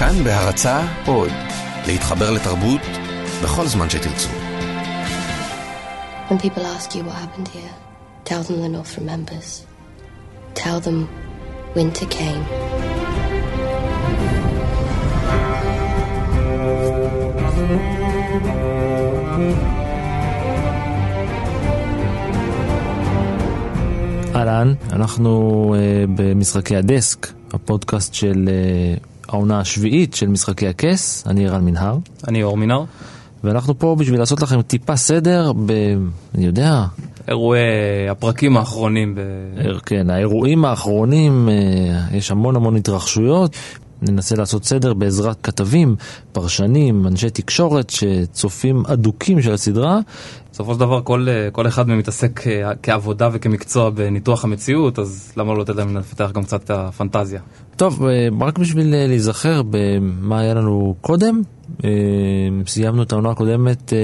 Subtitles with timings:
[0.00, 1.30] כאן בהרצה עוד,
[1.86, 2.80] להתחבר לתרבות
[3.42, 4.28] בכל זמן שתרצו.
[6.28, 7.74] When people ask you what happened here,
[8.24, 9.66] tell them the North remembers.
[10.54, 11.08] Tell them
[11.76, 12.44] winter came.
[24.34, 31.64] אהלן, אנחנו uh, במשחקי הדסק, הפודקאסט של uh, העונה השביעית של משחקי הכס, אני ערן
[31.64, 31.96] מנהר,
[32.28, 32.84] אני אור מינר.
[33.44, 35.72] ואנחנו פה בשביל לעשות לכם טיפה סדר ב...
[36.34, 36.84] אני יודע,
[37.28, 37.60] אירועי
[38.10, 39.14] הפרקים האחרונים.
[39.14, 39.18] ב...
[39.58, 43.56] אה, כן, האירועים האחרונים, uh, יש המון המון התרחשויות.
[44.02, 45.96] ננסה לעשות סדר בעזרת כתבים,
[46.32, 49.98] פרשנים, אנשי תקשורת שצופים אדוקים של הסדרה.
[50.52, 55.32] בסופו של דבר כל, אה, כל אחד מהם מתעסק אה, כעבודה וכמקצוע בניתוח המציאות, אז
[55.36, 57.40] למה לא לתת להם לפתח גם קצת את הפנטזיה?
[57.76, 61.42] טוב, אה, רק בשביל להיזכר במה היה לנו קודם,
[62.66, 63.98] סיימנו את העונה הקודמת אה,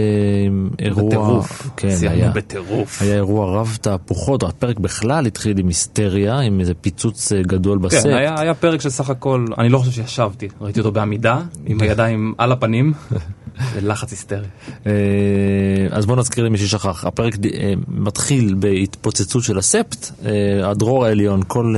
[0.46, 1.06] עם אירוע...
[1.06, 1.70] בטירוף.
[1.76, 3.02] כן, סיימנו היה, בטירוף.
[3.02, 8.02] היה אירוע רב תהפוכות, הפרק בכלל התחיל עם היסטריה, עם איזה פיצוץ אה, גדול בסט.
[8.02, 12.34] כן, היה, היה פרק שסך הכל, אני לא חושב שישבתי, ראיתי אותו בעמידה, עם הידיים
[12.38, 12.92] על הפנים,
[13.74, 14.46] ולחץ היסטרי.
[14.86, 14.92] אה,
[15.90, 21.74] אז בוא נזכיר למי ששכח, הפרק אה, מתחיל בהתפוצצות של הספט, אה, הדרור העליון, כל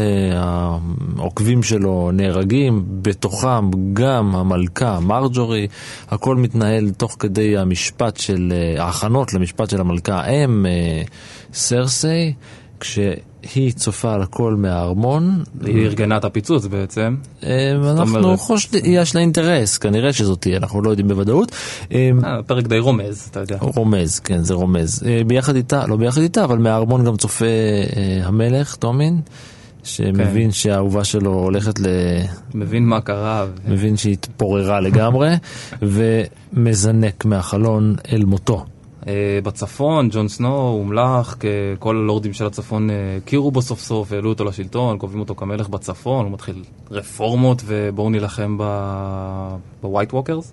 [1.17, 5.67] העוקבים שלו נהרגים, בתוכם גם המלכה מרג'ורי,
[6.11, 11.03] הכל מתנהל תוך כדי המשפט של, ההכנות למשפט של המלכה האם, אה,
[11.53, 12.35] סרסי,
[12.81, 17.17] כשהיא צופה על הכל מהארמון, היא ארגנה את הפיצוץ בעצם.
[17.45, 21.53] אה, אנחנו חושדים, יש לה אינטרס, כנראה שזאת תהיה, אנחנו לא יודעים בוודאות.
[21.93, 23.57] אה, אה, פרק די רומז, אתה יודע.
[23.61, 25.03] רומז, כן, זה רומז.
[25.07, 29.21] אה, ביחד איתה, לא ביחד איתה, אבל מהארמון גם צופה אה, המלך, טומין,
[29.85, 30.53] שמבין כן.
[30.53, 31.87] שהאהובה שלו הולכת ל...
[32.55, 33.47] מבין מה קרה.
[33.47, 35.29] ו- מבין שהיא התפוררה לגמרי,
[36.55, 38.65] ומזנק מהחלון אל מותו.
[39.09, 41.35] אה, בצפון, ג'ון סנו הומלך,
[41.79, 45.69] כל הלורדים של הצפון אה, הכירו בו סוף סוף, העלו אותו לשלטון, קובעים אותו כמלך
[45.69, 48.59] בצפון, הוא מתחיל רפורמות ובואו נילחם
[49.83, 50.53] בווייט ווקרס.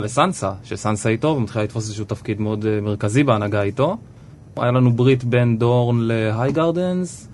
[0.00, 3.96] וסנסה, שסנסה איתו, ומתחילה לתפוס איזשהו תפקיד מאוד אה, מרכזי בהנהגה איתו.
[4.56, 7.28] היה לנו ברית בין דורן להיי גרדנס,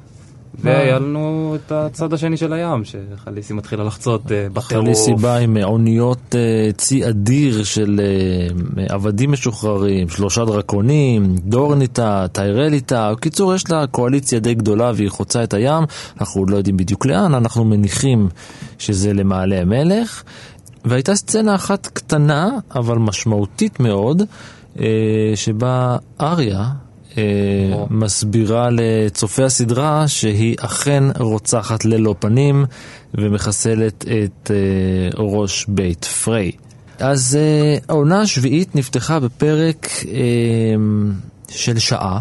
[0.58, 4.84] והיה לנו את הצד השני של הים, שחליסי מתחילה לחצות אה, בטירוף.
[4.84, 12.26] חליסי בא עם אוניות אה, צי אדיר של אה, עבדים משוחררים, שלושה דרקונים, דורן איתה,
[12.32, 15.84] טיירל איתה, בקיצור יש לה קואליציה די גדולה והיא חוצה את הים,
[16.20, 18.28] אנחנו עוד לא יודעים בדיוק לאן, אנחנו מניחים
[18.78, 20.22] שזה למעלה המלך.
[20.84, 24.22] והייתה סצנה אחת קטנה אבל משמעותית מאוד,
[25.34, 26.64] שבה אריה.
[27.90, 32.64] מסבירה לצופי הסדרה שהיא אכן רוצחת ללא פנים
[33.14, 36.52] ומחסלת את אה, ראש בית פריי.
[36.98, 40.20] אז אה, העונה השביעית נפתחה בפרק אה,
[41.48, 42.20] של שעה,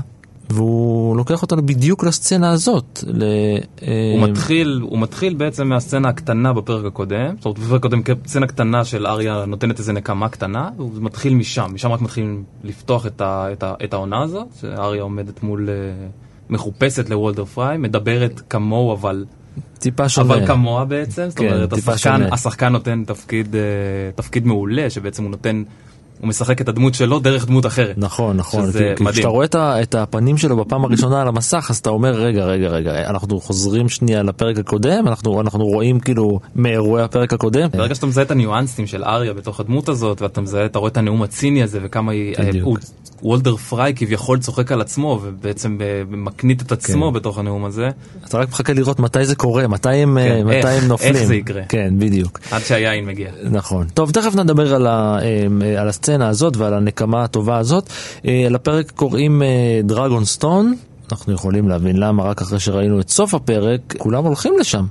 [0.54, 3.04] והוא לוקח אותנו בדיוק לסצנה הזאת.
[3.08, 8.02] ל, אה, הוא מתחיל, הוא מתחיל בעצם מהסצנה הקטנה בפרק הקודם, זאת אומרת בפרק הקודם
[8.28, 13.06] סצנה קטנה של אריה נותנת איזה נקמה קטנה, הוא מתחיל משם, משם רק מתחילים לפתוח
[13.06, 16.08] את, ה, את, ה, את העונה הזאת, שאריה עומדת מול, אה,
[16.52, 19.26] מחופשת לוולדר פריי, מדברת כמוהו אבל,
[19.80, 20.34] טיפה שונה.
[20.34, 22.24] אבל כמוה בעצם, זאת כן, אומרת השחקן.
[22.32, 23.62] השחקן נותן תפקיד, אה,
[24.16, 25.64] תפקיד מעולה, שבעצם הוא נותן,
[26.22, 27.98] הוא משחק את הדמות שלו דרך דמות אחרת.
[27.98, 28.66] נכון, נכון.
[28.66, 29.14] שזה כי- מדהים.
[29.14, 29.46] כשאתה רואה
[29.82, 33.90] את הפנים שלו בפעם הראשונה על המסך, אז אתה אומר, רגע, רגע, רגע, אנחנו חוזרים
[33.90, 37.70] שנייה לפרק הקודם, אנחנו אנחנו רואים כאילו מאירועי הפרק הקודם.
[37.72, 40.98] ברגע שאתה מזהה את הניואנסים של אריה בתוך הדמות הזאת, ואתה מזהה, אתה רואה את
[40.98, 42.66] הנאום הציני הזה, וכמה היא, בדיוק.
[42.66, 42.78] הוא,
[43.24, 47.14] וולדר פריי כביכול צוחק על עצמו, ובעצם אה, מקנית את עצמו כן.
[47.14, 47.90] בתוך הנאום הזה,
[48.28, 51.16] אתה רק מחכה לראות מתי זה קורה, מתי הם אה, כן, מתי איך- הם נופלים.
[51.16, 51.62] איך זה יקרה.
[51.70, 52.40] כן, בדיוק.
[52.52, 53.30] עד שהיין מגיע.
[53.52, 53.88] נכון.
[53.94, 57.90] טוב, תכף נדבר על, ה, אה, על הסצנה הזאת ועל הנקמה הטובה הזאת.
[58.28, 59.42] אה, לפרק קוראים
[59.84, 60.76] דרגון סטון.
[61.12, 64.86] אנחנו יכולים להבין למה רק אחרי שראינו את סוף הפרק, כולם הולכים לשם.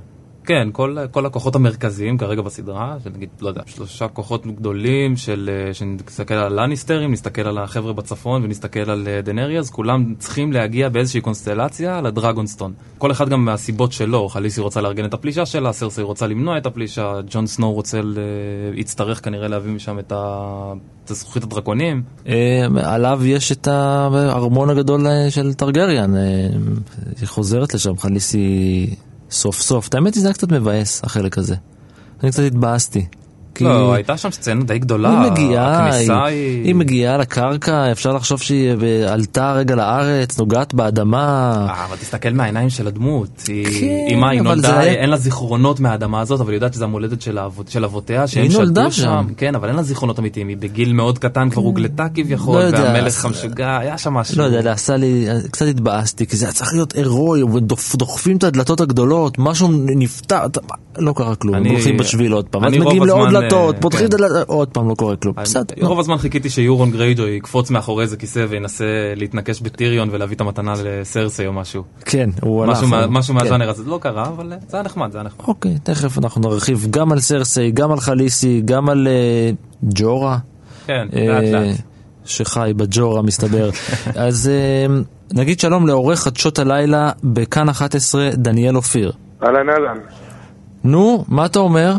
[0.45, 5.75] כן, כל, כל הכוחות המרכזיים כרגע בסדרה, שנגיד, לא יודע, שלושה כוחות גדולים של, אה,
[5.75, 11.21] שנסתכל על הלניסטרים, נסתכל על החבר'ה בצפון ונסתכל על אה, דנריאז, כולם צריכים להגיע באיזושהי
[11.21, 12.73] קונסטלציה לדרגונסטון.
[12.99, 16.67] כל אחד גם מהסיבות שלו, חליסי רוצה לארגן את הפלישה שלה, סרסי רוצה למנוע את
[16.67, 18.19] הפלישה, ג'ון סנואו רוצה, ל...
[18.75, 20.73] יצטרך כנראה להביא משם את, ה...
[21.05, 22.03] את זכוכית הדרקונים.
[22.27, 26.21] אה, עליו יש את הארמון הגדול אה, של טרגריאן, אה,
[27.21, 28.87] היא חוזרת לשם, חליסי
[29.31, 29.89] סוף סוף.
[29.95, 31.55] האמת היא זה היה קצת מבאס, החלק הזה.
[32.23, 33.07] אני קצת התבאסתי.
[33.61, 33.65] כי...
[33.65, 35.23] לא, הייתה שם סצנה די גדולה.
[35.23, 36.65] היא מגיעה, הכניסה היא, היא...
[36.65, 38.73] היא מגיעה לקרקע, אפשר לחשוב שהיא
[39.09, 41.67] עלתה רגע לארץ, נוגעת באדמה.
[41.69, 43.43] אה, אבל תסתכל מהעיניים של הדמות.
[43.49, 43.67] היא,
[44.11, 47.23] כן, מה, היא נולדה, זה אין לה זיכרונות מהאדמה הזאת, אבל היא יודעת שזה המולדת
[47.23, 49.27] של, האבות, של אבותיה, שהם היא נולדה שלטו שם.
[49.37, 52.81] כן, אבל אין לה זיכרונות אמיתיים, היא בגיל מאוד קטן כבר הוגלתה כביכול, לא יודע,
[52.83, 54.39] והמלך המשוגע, היה שם משהו.
[54.39, 58.45] לא יודע, זה עשה לי, קצת התבאסתי, כי זה היה צריך להיות הירואי, ודוחפים את
[58.45, 60.61] הדלתות הגדולות, משהו נפתח, אתה-
[60.99, 63.81] לא קרה כלום, אני- הולכים בשביל עוד פעם, אז אני רוב מגיעים לעוד דלתות, אה,
[63.81, 64.07] פותחים כן.
[64.07, 65.99] את הדלתות, עוד פעם לא קורה כלום, בסדר, רוב.
[66.01, 68.85] הזמן חיכיתי שיורון גרייג'וי יקפוץ מאחורי איזה כיסא וינסה
[69.17, 71.83] להתנקש בטיריון ולהביא את המתנה לסרסי או משהו.
[72.05, 72.77] כן, הוא הלך.
[72.79, 73.41] משהו מה- הוא- משהו כן.
[73.45, 75.47] מהז'אנר הזה, זה לא קרה, אבל אה, זה היה נחמד, זה היה נחמד.
[75.49, 79.51] אוקיי, תכף אנחנו נרחיב גם על סרסי, גם על חליסי, גם על אה,
[79.85, 80.39] ג'ורה.
[80.87, 81.77] כן, אה, לאט לאט.
[82.25, 83.71] שחי בג'ורה מסתבר.
[84.27, 84.51] אז
[85.33, 89.13] נגיד שלום לעורך חדשות הלילה בכאן 11, דניאל אופיר.
[89.43, 89.99] אהלן אהלן.
[90.85, 91.97] נו, מה אתה אומר?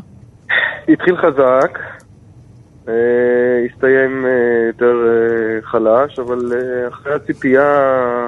[0.93, 1.79] התחיל חזק,
[2.88, 2.93] אה,
[3.65, 8.27] הסתיים אה, יותר אה, חלש, אבל אה, אחרי הציפייה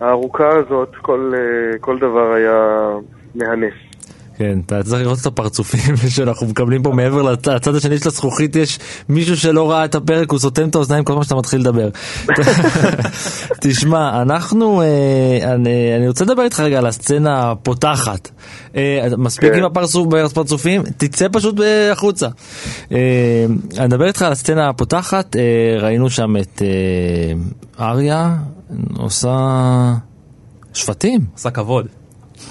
[0.00, 2.88] הארוכה הזאת, כל, אה, כל דבר היה
[3.34, 3.91] מהנס.
[4.38, 8.56] כן, אתה צריך לראות את הפרצופים שאנחנו מקבלים פה מעבר לצד הצד השני של הזכוכית
[8.56, 11.88] יש מישהו שלא ראה את הפרק, הוא סותם את האוזניים כל פעם שאתה מתחיל לדבר.
[13.62, 18.30] תשמע, אנחנו, אה, אני, אני רוצה לדבר איתך רגע על הסצנה הפותחת.
[18.76, 19.58] אה, מספיק כן.
[19.58, 22.28] עם הפרצופים, תצא פשוט אה, החוצה.
[22.90, 25.36] אני מדבר איתך על הסצנה הפותחת,
[25.80, 26.62] ראינו שם את
[27.80, 28.36] אריה
[28.96, 29.94] עושה
[30.74, 31.20] שפטים.
[31.34, 31.86] עשה כבוד.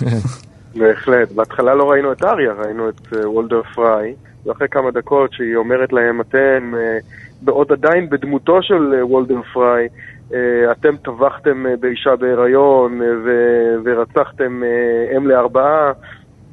[0.76, 1.32] בהחלט.
[1.32, 4.16] בהתחלה לא ראינו את אריה, ראינו את אה, וולדר פריי,
[4.46, 6.98] ואחרי כמה דקות שהיא אומרת להם, אתם, אה,
[7.42, 9.88] בעוד עדיין בדמותו של אה, וולדר פריי,
[10.72, 14.62] אתם טבחתם באישה בהיריון ו- ורצחתם
[15.18, 15.92] אם לארבעה,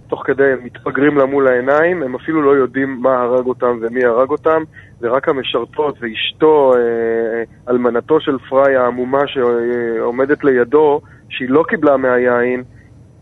[0.09, 4.05] תוך כדי הם מתפגרים לה מול העיניים, הם אפילו לא יודעים מה הרג אותם ומי
[4.05, 4.62] הרג אותם,
[5.00, 6.73] ורק המשרתות ואשתו,
[7.69, 12.62] אלמנתו של פריי העמומה שעומדת לידו, שהיא לא קיבלה מהיין,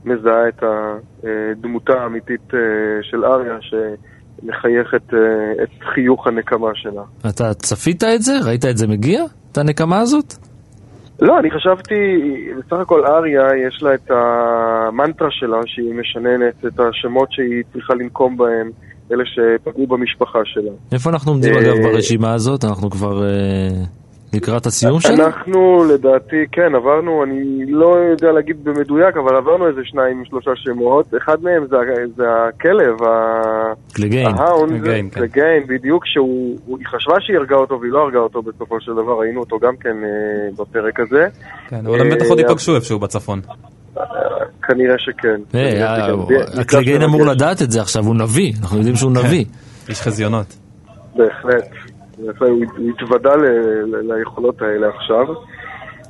[0.06, 2.58] מזהה את הדמותה האמיתית אה,
[3.02, 7.02] של אריה שמחייכת אה, את חיוך הנקמה שלה.
[7.28, 8.32] אתה צפית את זה?
[8.46, 9.24] ראית את זה מגיע?
[9.52, 10.34] את הנקמה הזאת?
[11.20, 11.94] לא, אני חשבתי,
[12.58, 18.36] בסך הכל אריה יש לה את המנטרה שלה שהיא משננת את השמות שהיא צריכה לנקום
[18.36, 18.70] בהם,
[19.12, 20.70] אלה שפגעו במשפחה שלה.
[20.92, 22.64] איפה אנחנו עומדים אה, אגב ברשימה הזאת?
[22.64, 23.22] אנחנו כבר
[24.36, 25.14] לקראת הסיום שלה?
[25.26, 27.38] אנחנו לדעתי, כן, עברנו, אני
[27.72, 31.06] לא יודע להגיד במדויק, אבל עברנו איזה שניים, שלושה שמות.
[31.22, 31.76] אחד מהם זה,
[32.16, 34.26] זה הכלב, ה- קליגיין.
[34.38, 35.20] ההאונד, קליגיין, כן.
[35.20, 38.92] קליגיין, בדיוק, שהוא, הוא- היא חשבה שהיא הרגה אותו והיא לא הרגה אותו בסופו של
[38.92, 40.08] דבר, ראינו אותו גם כן אה,
[40.64, 41.26] בפרק הזה.
[41.68, 43.40] כן, אבל הם בטח עוד אה, ייפגשו איפשהו בצפון.
[43.98, 44.02] אה,
[44.68, 45.40] כנראה שכן.
[45.52, 49.44] כנראה אה, הקליגיין אמור לדעת את זה עכשיו, הוא נביא, אנחנו יודעים שהוא נביא.
[49.88, 50.46] איש חזיונות.
[51.16, 51.68] בהחלט.
[52.16, 52.30] הוא
[53.36, 55.26] ל- ליכולות האלה עכשיו.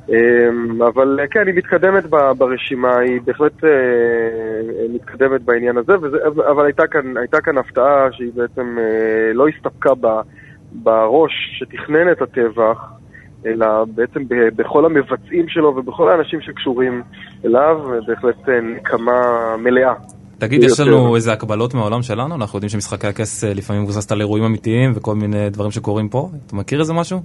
[0.09, 2.03] אמ, אבל אה, כן, היא מתקדמת
[2.37, 3.69] ברשימה, היא בהחלט אה,
[4.93, 5.93] מתקדמת בעניין הזה,
[6.51, 9.89] אבל הייתה כאן, הייתה כאן הפתעה שהיא בעצם אה, לא הסתפקה
[10.71, 12.91] בראש שתכנן את הטבח,
[13.45, 17.03] אלא בעצם בכל המבצעים שלו ובכל האנשים שקשורים
[17.45, 19.93] אליו, בהחלט נקמה מלאה.
[20.39, 20.79] תגיד, יש.
[20.79, 22.35] לנו איזה הקבלות מהעולם שלנו?
[22.35, 26.29] אנחנו יודעים שמשחקי הכס אה, לפעמים מבוססת על אירועים אמיתיים וכל מיני דברים שקורים פה.
[26.47, 27.19] אתה מכיר איזה משהו?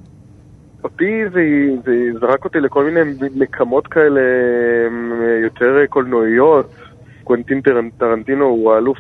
[0.84, 1.40] אותי זה,
[1.84, 3.00] זה זרק אותי לכל מיני
[3.34, 4.20] נקמות כאלה
[4.88, 5.12] אמ,
[5.42, 6.66] יותר קולנועיות.
[7.24, 8.98] קוונטין טרנ- טרנטינו הוא האלוף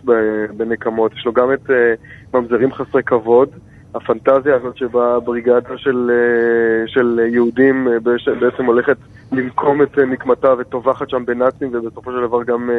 [0.56, 1.94] בנקמות, יש לו גם את אה,
[2.40, 3.48] ממזרים חסרי כבוד,
[3.94, 8.00] הפנטזיה הזאת שבה בריגדה של, אה, של יהודים אה,
[8.40, 8.96] בעצם הולכת
[9.32, 12.70] לנקום את אה, נקמתה וטובחת שם בנאצים ובסופו של דבר גם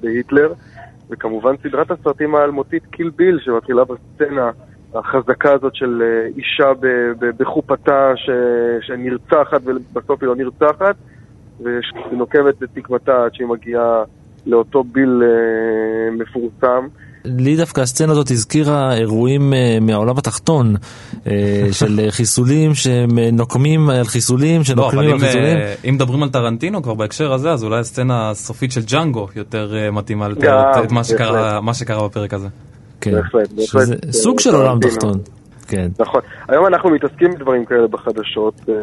[0.00, 0.52] בהיטלר.
[1.10, 4.50] וכמובן סדרת הסרטים האלמותית קיל ביל שמתחילה בסצנה
[4.94, 6.02] החזקה הזאת של
[6.36, 6.72] אישה
[7.38, 8.30] בחופתה ש...
[8.80, 10.96] שנרצחת ובסוף היא לא נרצחת
[11.62, 14.02] ונוקמת את תקוותה עד שהיא מגיעה
[14.46, 15.22] לאותו ביל
[16.12, 16.86] מפורסם.
[17.24, 20.74] לי דווקא הסצנה הזאת הזכירה אירועים אה, מהעולם התחתון,
[21.26, 21.32] אה,
[21.78, 25.56] של אה, חיסולים שנוקמים על חיסולים, לא, שנוקמים על אם, חיסולים.
[25.56, 29.76] אה, אם מדברים על טרנטינו כבר בהקשר הזה, אז אולי הסצנה הסופית של ג'אנגו יותר
[29.76, 31.62] אה, מתאימה לתאר את- מה שקרה- בהחלט.
[31.62, 32.48] מה שקרה בפרק הזה.
[33.00, 33.82] כן, בהחלט, בהחלט.
[33.84, 34.78] שזה אה, סוג של עולם.
[34.80, 35.18] תחתון.
[35.68, 35.88] כן.
[35.98, 36.20] נכון.
[36.48, 38.54] היום אנחנו מתעסקים בדברים כאלה בחדשות.
[38.68, 38.74] אה,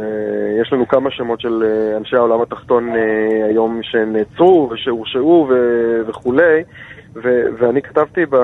[0.62, 2.96] יש לנו כמה שמות של אה, אנשי העולם התחתון אה,
[3.50, 5.50] היום שנעצרו ושהורשעו
[6.10, 6.64] וכולי.
[7.16, 8.36] ו- ואני כתבתי ב-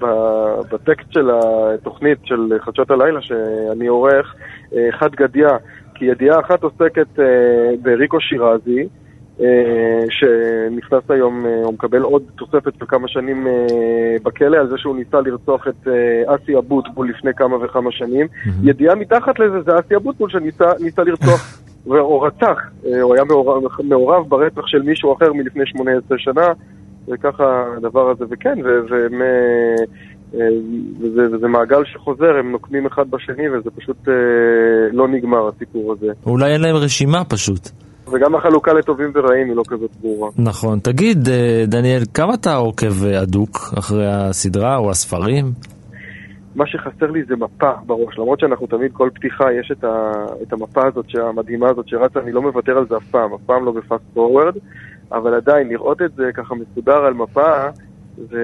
[0.00, 4.34] ב- בטקסט של התוכנית של חדשות הלילה שאני עורך,
[4.76, 5.46] אה, חד גדיא,
[5.94, 7.24] כי ידיעה אחת עוסקת אה,
[7.82, 8.88] בריקו שירזי,
[9.40, 13.46] אה, שנכנס היום, הוא מקבל עוד תוספת של כמה שנים
[14.22, 15.88] בכלא על זה שהוא ניסה לרצוח את
[16.26, 18.26] אסי אבוטבול לפני כמה וכמה שנים.
[18.62, 22.58] ידיעה מתחת לזה זה אסי אבוטבול שניסה לרצוח או רצח,
[23.02, 26.46] הוא היה מעורב, מעורב ברצח של מישהו אחר מלפני 18 שנה,
[27.12, 29.98] וככה הדבר הזה, וכן, ו- ו- מ-
[30.34, 30.40] אה,
[31.00, 34.12] וזה, וזה מעגל שחוזר, הם נוקמים אחד בשני וזה פשוט אה,
[34.92, 36.12] לא נגמר הסיפור הזה.
[36.26, 37.68] אולי אין להם רשימה פשוט.
[38.12, 40.30] וגם החלוקה לטובים ורעים היא לא כזאת ברורה.
[40.38, 40.78] נכון.
[40.78, 45.44] תגיד, אה, דניאל, כמה אתה עוקב אה, הדוק אחרי הסדרה או הספרים?
[46.58, 50.12] מה שחסר לי זה מפה בראש, למרות שאנחנו תמיד, כל פתיחה יש את, ה,
[50.42, 53.64] את המפה הזאת, המדהימה הזאת שרצה, אני לא מוותר על זה אף פעם, אף פעם
[53.64, 54.54] לא בפאסט פורוורד,
[55.12, 57.68] אבל עדיין, לראות את זה ככה מסודר על מפה,
[58.30, 58.36] זה,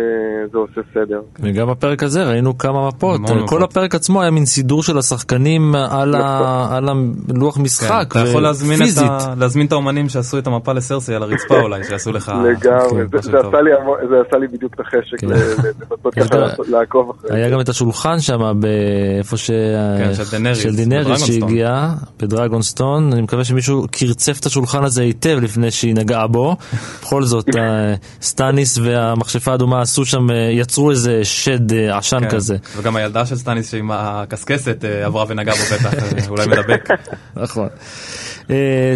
[0.53, 1.21] זה עושה סדר.
[1.41, 3.21] וגם בפרק הזה ראינו כמה מפות.
[3.27, 3.63] כל מפות.
[3.63, 6.69] הפרק עצמו היה מין סידור של השחקנים על, ה...
[6.77, 8.99] על הלוח כן, משחק, אתה יכול להזמין את.
[8.99, 9.35] ה...
[9.39, 13.31] להזמין את האומנים שעשו את המפה לסרסי על הרצפה אולי, שיעשו לך לגמרי, כן, זה,
[13.31, 13.39] זה.
[13.39, 13.71] עשה לי,
[14.09, 15.27] זה עשה לי בדיוק את החשק כן.
[15.27, 17.51] לנסות ככה לעקוב אחרי היה.
[17.51, 19.51] גם את השולחן שם, באיפה ש...
[19.99, 21.25] כן, של דנריס, של דנריס.
[21.25, 21.89] שהגיע,
[22.21, 23.13] בדרגונסטון.
[23.13, 26.57] אני מקווה שמישהו קרצף את השולחן הזה היטב לפני שהיא נגעה בו.
[27.03, 32.29] בכל זאת, אה, סטניס והמכשפה האדומה עשו שם, אה, יצרו איזה שד אה, עשן כן.
[32.29, 32.57] כזה.
[32.77, 36.89] וגם הילדה של סטניס שעם הקשקשת אה, עברה ונגעה בו בטח, אולי מדבק.
[37.37, 37.69] נכון.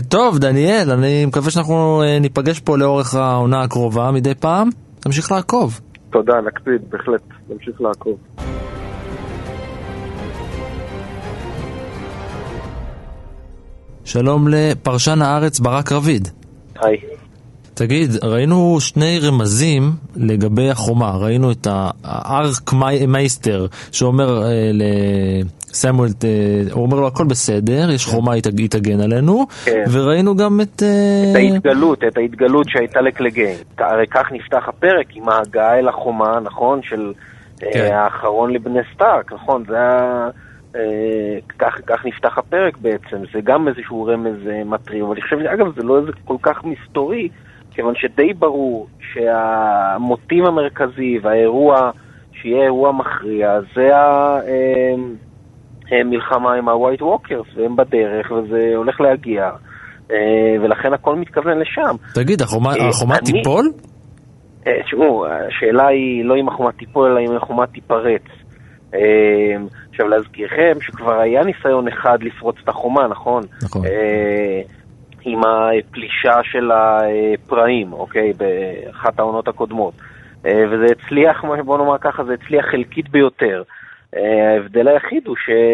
[0.09, 4.69] טוב, דניאל, אני מקווה שאנחנו ניפגש פה לאורך העונה הקרובה מדי פעם.
[5.01, 5.81] תמשיך לעקוב.
[6.11, 8.19] תודה, נקפיד, בהחלט, נמשיך לעקוב.
[14.05, 16.29] שלום לפרשן הארץ ברק רביד.
[16.83, 17.19] היי.
[17.79, 19.83] תגיד, ראינו שני רמזים
[20.17, 21.11] לגבי החומה.
[21.17, 21.67] ראינו את
[22.05, 24.71] הארק מי- מייסטר שאומר אה,
[25.71, 26.29] לסמואל, אה,
[26.73, 29.47] הוא אומר לו הכל בסדר, יש חומה, היא תג- היא תגן עלינו.
[29.65, 29.85] כן.
[29.93, 30.83] וראינו גם את...
[30.83, 33.57] אה, את ההתגלות, את ההתגלות שהייתה לקלגיין.
[33.79, 36.81] הרי כך נפתח הפרק עם ההגעה אל החומה, נכון?
[36.83, 37.13] של
[37.59, 37.67] כן.
[37.73, 37.95] כן.
[37.95, 39.65] האחרון לבני סטארק, נכון?
[39.69, 40.29] זה היה...
[40.77, 40.81] אה,
[41.59, 45.67] כך, כך נפתח הפרק בעצם, זה גם איזשהו רמז אה, מטריד, אבל אני חושב, אגב,
[45.77, 47.29] זה לא איזה כל כך מסתורי,
[47.79, 51.91] כיוון שדי ברור שהמוטיב המרכזי והאירוע
[52.33, 53.89] שיהיה אירוע מכריע זה
[55.91, 59.51] המלחמה עם ה-white walkers, והם בדרך וזה הולך להגיע,
[60.11, 60.17] אה,
[60.63, 61.97] ולכן הכל מתכוון לשם.
[62.15, 63.65] תגיד, החומה, אה, החומה אני- תיפול?
[64.67, 68.23] אה, תשמעו, השאלה היא לא אם החומה תיפול, אלא אם החומה תיפרץ.
[68.95, 69.01] אה,
[69.91, 73.43] עכשיו להזכירכם שכבר היה ניסיון אחד לפרוץ את החומה, נכון?
[73.63, 73.83] נכון.
[75.23, 78.33] עם הפלישה של הפראים, אוקיי?
[78.33, 79.95] באחת העונות הקודמות.
[80.47, 83.63] אה, וזה הצליח, בוא נאמר ככה, זה הצליח חלקית ביותר.
[84.17, 85.67] אה, ההבדל היחיד הוא שאף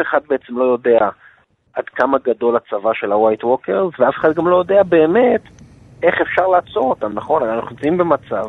[0.00, 1.08] אחד בעצם לא יודע
[1.74, 5.42] עד כמה גדול הצבא של ה-white walkers, ואף אחד גם לא יודע באמת
[6.02, 7.42] איך אפשר לעצור אותם, נכון?
[7.42, 8.44] אנחנו נמצאים במצב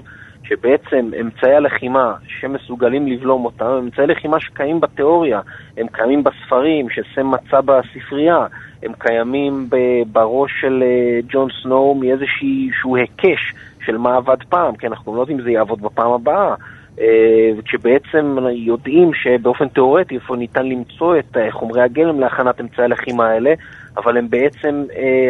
[0.47, 5.41] שבעצם אמצעי הלחימה שמסוגלים לבלום אותם, הם אמצעי לחימה שקיימים בתיאוריה,
[5.77, 8.45] הם קיימים בספרים שסם מצא בספרייה,
[8.83, 9.69] הם קיימים
[10.11, 13.53] בראש של אה, ג'ון סנואו מאיזשהו היקש
[13.85, 16.55] של מה עבד פעם, כי אנחנו לא יודעים אם זה יעבוד בפעם הבאה.
[16.99, 23.27] אה, כשבעצם יודעים שבאופן תיאורטי איפה ניתן למצוא את אה, חומרי הגלם להכנת אמצעי הלחימה
[23.27, 23.53] האלה,
[23.97, 24.83] אבל הם בעצם,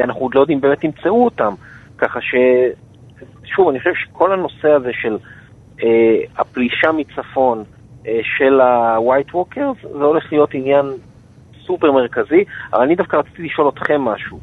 [0.03, 1.53] אנחנו עוד לא יודעים באמת ימצאו אותם.
[1.98, 2.36] ככה ש...
[3.45, 5.17] שוב, אני חושב שכל הנושא הזה של
[5.83, 7.63] אה, הפלישה מצפון
[8.07, 10.85] אה, של ה-white walkers, זה הולך להיות עניין
[11.65, 14.39] סופר מרכזי, אבל אני דווקא רציתי לשאול אתכם משהו.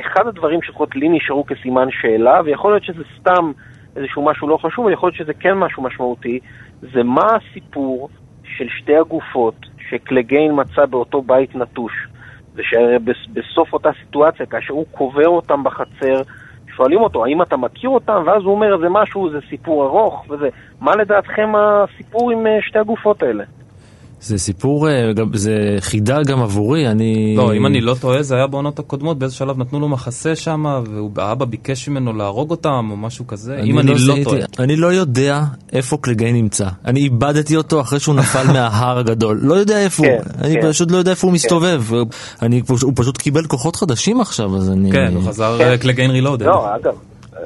[0.00, 3.52] אחד הדברים שלפחות לי נשארו כסימן שאלה, ויכול להיות שזה סתם
[3.96, 6.38] איזשהו משהו לא חשוב, אבל יכול להיות שזה כן משהו משמעותי,
[6.80, 8.08] זה מה הסיפור
[8.44, 9.54] של שתי הגופות
[9.88, 11.92] שקלגיין מצא באותו בית נטוש.
[12.54, 16.22] ושבסוף אותה סיטואציה, כאשר הוא קובר אותם בחצר,
[16.78, 18.22] שואלים אותו, האם אתה מכיר אותם?
[18.26, 20.48] ואז הוא אומר, זה משהו, זה סיפור ארוך, וזה...
[20.80, 23.44] מה לדעתכם הסיפור עם אה, שתי הגופות האלה?
[24.20, 27.34] זה סיפור, אה, זה חידה גם עבורי, אני...
[27.36, 30.64] לא, אם אני לא טועה, זה היה בעונות הקודמות, באיזה שלב נתנו לו מחסה שם,
[31.14, 34.42] והאבא ביקש ממנו להרוג אותם, או משהו כזה, אם אני לא זיהיתי- טועה.
[34.58, 35.40] אני לא יודע
[35.72, 36.66] איפה קלגיין נמצא.
[36.84, 39.38] אני איבדתי אותו אחרי שהוא נפל מההר הגדול.
[39.42, 40.18] לא יודע איפה הוא.
[40.18, 40.68] כן, אני כן.
[40.68, 41.82] פשוט לא יודע איפה הוא מסתובב.
[42.42, 44.92] אני, הוא פשוט קיבל כוחות חדשים עכשיו, אז אני...
[44.92, 45.76] כן, הוא חזר כן.
[45.76, 46.46] קלגיין רילודד.
[46.46, 46.94] לא, אגב,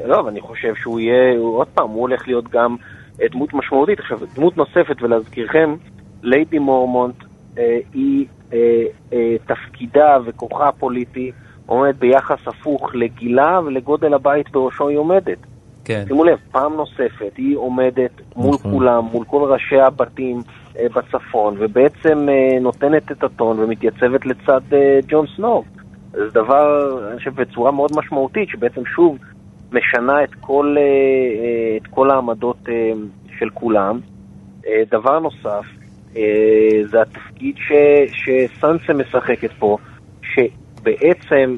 [0.06, 2.76] לא, אבל אני חושב שהוא יהיה, הוא, עוד פעם, הוא הולך להיות גם
[3.22, 3.98] אה, דמות משמעותית.
[4.00, 5.74] עכשיו, דמות נוספת, ולהזכירכם,
[6.22, 7.14] ליידי מורמונט,
[7.58, 11.32] אה, היא, אה, אה, תפקידה וכוחה הפוליטי
[11.66, 15.38] עומד ביחס הפוך לגילה ולגודל הבית בראשו היא עומדת.
[15.84, 16.04] כן.
[16.08, 18.72] שימו לב, פעם נוספת היא עומדת מול נכון.
[18.72, 20.38] כולם, מול כל ראשי הבתים
[20.78, 25.64] אה, בצפון, ובעצם אה, נותנת את הטון ומתייצבת לצד אה, ג'ון סנואו.
[26.12, 29.18] זה דבר, אני חושב, בצורה מאוד משמעותית, שבעצם שוב
[29.72, 32.92] משנה את כל, אה, אה, את כל העמדות אה,
[33.38, 34.00] של כולם.
[34.90, 35.64] דבר נוסף,
[36.84, 37.72] זה התפקיד ש,
[38.12, 39.76] שסנסה משחקת פה,
[40.22, 41.56] שבעצם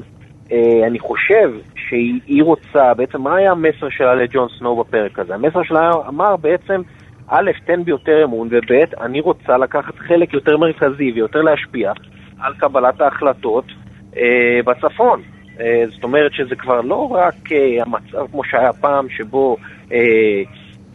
[0.87, 5.35] אני חושב שהיא רוצה, בעצם מה היה המסר שלה לג'ון סנואו בפרק הזה?
[5.35, 6.81] המסר שלה אמר בעצם,
[7.27, 11.91] א', תן בי יותר אמון, וב', אני רוצה לקחת חלק יותר מרכזי ויותר להשפיע
[12.39, 13.65] על קבלת ההחלטות
[14.17, 15.21] אה, בצפון.
[15.59, 19.57] אה, זאת אומרת שזה כבר לא רק אה, המצב כמו שהיה פעם, שבו
[19.91, 19.97] אה,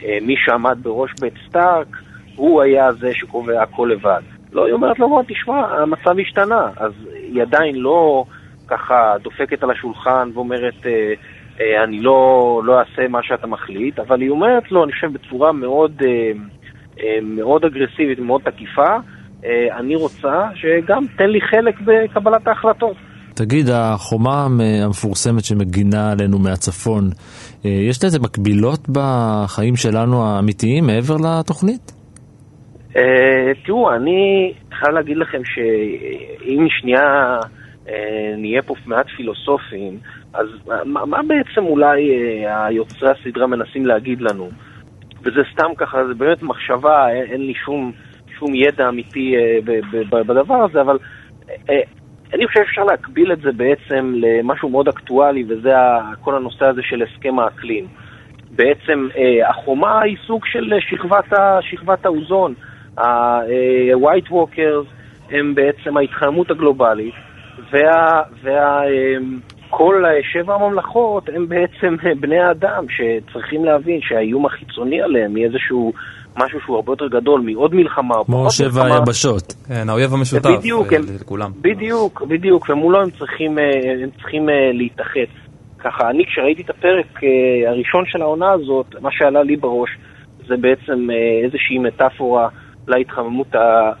[0.03, 1.87] אה, מי שעמד בראש בית סטארק,
[2.35, 4.21] הוא היה זה שקובע הכל לבד.
[4.51, 6.69] לא, היא אומרת לו, בוא, תשמע, המצב השתנה.
[6.77, 8.23] אז היא עדיין לא
[8.67, 11.13] ככה דופקת על השולחן ואומרת, אה,
[11.61, 15.51] אה, אני לא, לא אעשה מה שאתה מחליט, אבל היא אומרת לו, אני חושב, בצורה
[15.51, 16.31] מאוד, אה,
[16.99, 18.97] אה, מאוד אגרסיבית, מאוד תקיפה,
[19.45, 22.95] אה, אני רוצה שגם תן לי חלק בקבלת ההחלטות.
[23.33, 24.47] תגיד, החומה
[24.85, 27.09] המפורסמת שמגינה עלינו מהצפון,
[27.65, 32.00] אה, יש לזה מקבילות בחיים שלנו האמיתיים מעבר לתוכנית?
[32.93, 32.97] Uh,
[33.65, 37.39] תראו, אני חייב להגיד לכם שאם שנייה
[37.85, 37.89] uh,
[38.37, 39.99] נהיה פה מעט פילוסופיים,
[40.33, 40.47] אז
[40.85, 44.49] מה, מה בעצם אולי uh, היוצרי הסדרה מנסים להגיד לנו?
[45.21, 47.91] וזה סתם ככה, זה באמת מחשבה, אין, אין לי שום,
[48.39, 49.65] שום ידע אמיתי uh,
[50.09, 50.97] בדבר הזה, אבל
[51.47, 51.71] uh,
[52.33, 55.71] אני חושב שאפשר להקביל את זה בעצם למשהו מאוד אקטואלי, וזה
[56.21, 57.87] כל הנושא הזה של הסכם האקלים.
[58.51, 62.53] בעצם אה, החומה היא סוג של שכבת, ה, שכבת האוזון.
[63.01, 64.87] ה-white walkers
[65.31, 67.13] הם בעצם ההתחממות הגלובלית,
[67.71, 69.17] וה, וה, אה,
[69.71, 70.03] כל
[70.33, 75.93] שבע הממלכות הם בעצם בני האדם שצריכים להבין שהאיום החיצוני עליהם היא איזשהו
[76.37, 78.15] משהו שהוא הרבה יותר גדול מעוד מלחמה.
[78.25, 79.53] כמו שבע היבשות.
[79.67, 81.51] כן, האויב המשותף בדיוק, הם, לכולם.
[81.61, 83.63] בדיוק, בדיוק, ומולו הם צריכים, אה,
[84.03, 85.29] הם צריכים אה, להתאחד.
[85.79, 89.89] ככה, אני כשראיתי את הפרק אה, הראשון של העונה הזאת, מה שעלה לי בראש
[90.47, 91.07] זה בעצם
[91.43, 92.47] איזושהי מטאפורה
[92.87, 93.47] להתחממות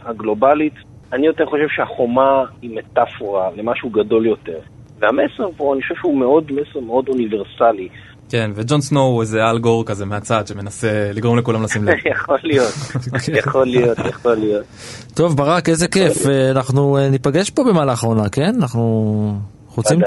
[0.05, 0.73] הגלובלית.
[1.13, 4.59] אני יותר חושב שהחומה היא מטאפורה למשהו גדול יותר.
[4.99, 7.89] והמסר פה, אני חושב שהוא מאוד מסר מאוד אוניברסלי.
[8.29, 11.93] כן, וג'ון סנואו הוא איזה אל גור כזה מהצד שמנסה לגרום לכולם לשים לב.
[12.15, 12.73] יכול להיות,
[13.27, 14.65] יכול להיות, יכול להיות.
[15.13, 16.27] טוב, ברק, איזה כיף.
[16.27, 18.51] אה, אנחנו אה, ניפגש פה במהלך העונה, כן?
[18.61, 19.33] אנחנו
[19.75, 19.99] רוצים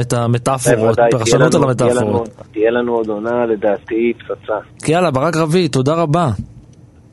[0.00, 2.28] את המטאפורות, פרשנות על המטאפורות.
[2.52, 4.88] תהיה לנו עוד עונה, לדעתי, פצצה.
[4.88, 6.28] יאללה, ברק רבי, תודה רבה.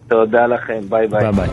[0.09, 1.19] תודה לכם, ביי ביי.
[1.19, 1.49] ביי ביי.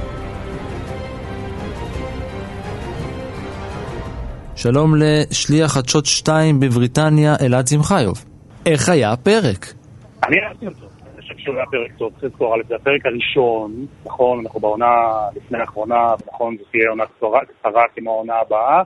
[4.57, 8.25] שלום לשליח חדשות 2 בבריטניה, אלעד שמחיוף.
[8.67, 9.67] איך היה הפרק?
[10.27, 10.87] אני אהבתי אותו.
[11.15, 14.95] אני חושב שהוא היה פרק טוב, צריך לזכור, זה הפרק הראשון, נכון, אנחנו בעונה
[15.37, 18.83] לפני האחרונה, נכון, זו תהיה עונה קצרה, קצרה כמו העונה הבאה,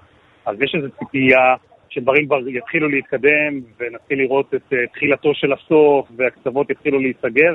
[0.46, 1.54] אז יש איזו ציפייה
[1.90, 7.54] שדברים כבר יתחילו להתקדם, ונתחיל לראות את uh, תחילתו של הסוף, והקצוות יתחילו להיסגר.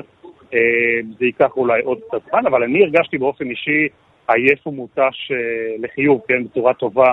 [0.52, 0.56] Uh,
[1.18, 3.88] זה ייקח אולי עוד קצת זמן, אבל אני הרגשתי באופן אישי
[4.28, 7.12] עייף ומותש uh, לחיוב, כן, בצורה טובה.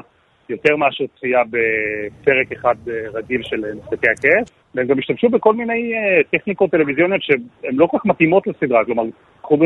[0.49, 5.53] יותר מאשר צפייה בפרק אחד אה, רגיל של אה, משחקי הכס, והם גם השתמשו בכל
[5.53, 9.03] מיני אה, טכניקות טלוויזיוניות שהן לא כל כך מתאימות לסדרה, כלומר,
[9.41, 9.57] קחו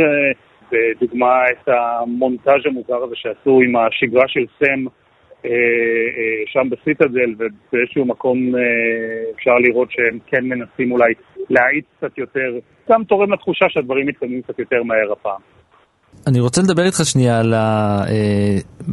[0.72, 4.86] בדוגמה את המונטאז' המוזר הזה שעשו עם השגרה של סם
[6.46, 8.38] שם בסיטאדל, ובאיזשהו מקום
[9.36, 11.14] אפשר לראות שהם כן מנסים אולי
[11.50, 15.42] להאיץ קצת יותר, גם תורם לתחושה שהדברים מתקדמים קצת יותר מהר הפעם.
[16.28, 17.54] אני רוצה לדבר איתך שנייה על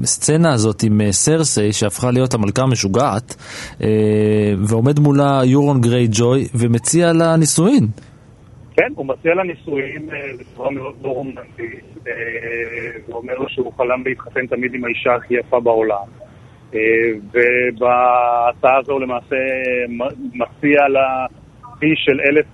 [0.03, 3.37] הסצנה הזאת עם אה, סרסי, שהפכה להיות המלכה המשוגעת,
[3.83, 7.87] אה, ועומד מולה יורון גריי ג'וי ומציע לה נישואין.
[8.77, 11.85] כן, הוא מציע לה נישואין אה, בצורה מאוד לא רומנטית,
[13.09, 16.24] ואומר לו שהוא חלם להתחתן תמיד עם האישה הכי יפה בעולם.
[17.33, 19.37] ובהצעה הזו למעשה
[20.35, 21.27] מציע לה
[21.79, 22.47] פי של אלף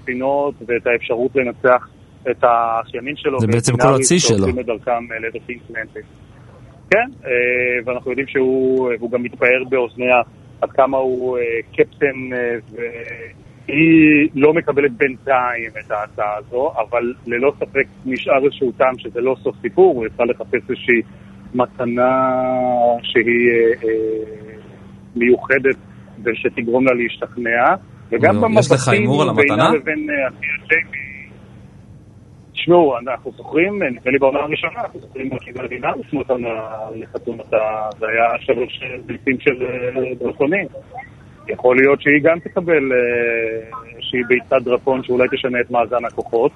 [0.00, 1.88] ספינות ואת האפשרות לנצח
[2.30, 3.40] את האחיינים שלו.
[3.40, 4.38] זה בעצם כל הצי שלו.
[4.38, 5.06] שעושים את דרכם
[5.46, 6.02] פינקלנטים.
[6.90, 7.30] כן, אה,
[7.84, 10.20] ואנחנו יודעים שהוא גם מתפאר באוזניה
[10.60, 12.56] עד כמה הוא אה, קפטן, אה,
[13.68, 19.36] והיא לא מקבלת בינתיים את ההצעה הזו, אבל ללא ספק נשאר איזשהו טעם שזה לא
[19.42, 21.02] סוף סיפור, הוא יצא לחפש איזושהי
[21.54, 22.40] מתנה
[23.02, 23.50] שהיא
[25.16, 25.76] מיוחדת
[26.24, 27.74] ושתגרום לה להשתכנע.
[28.12, 31.06] וגם במבטים בינה לבין אחיה ג'יימי
[32.66, 36.42] תשמעו, אנחנו זוכרים, נדמה לי בעונה הראשונה, אנחנו זוכרים בקיבל דינה עשו אותם
[36.94, 37.56] לחתונתה,
[37.98, 40.66] זה היה שלוש ביצים של אה, דרקונים.
[41.48, 46.52] יכול להיות שהיא גם תקבל אה, איזושהי ביצת דרקון שאולי תשנה את מאזן הכוחות,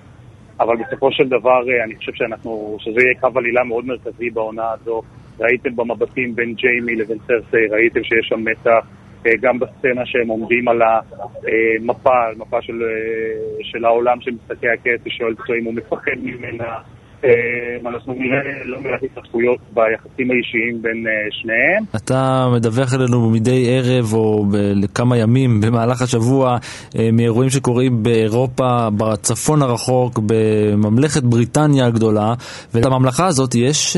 [0.60, 4.70] אבל בסופו של דבר אה, אני חושב שאנחנו, שזה יהיה קו עלילה מאוד מרכזי בעונה
[4.72, 5.02] הזו,
[5.40, 8.86] ראיתם במבטים בין ג'יימי לבין סרסי, ראיתם שיש שם מתח,
[9.26, 14.68] אה, גם בסצנה שהם עומדים על המפה, על מפה של, אה, של העולם של משחקי
[14.68, 16.78] הכס, ושואל אותו אם הוא מפחד ממנה.
[17.24, 21.84] אה, אנחנו נראה לא מעט התפתחויות ביחסים האישיים בין אה, שניהם.
[21.96, 26.56] אתה מדווח אלינו מדי ערב או לכמה ימים במהלך השבוע
[26.98, 32.34] אה, מאירועים שקורים באירופה, בצפון הרחוק, בממלכת בריטניה הגדולה,
[32.74, 33.96] ולממלכה הזאת יש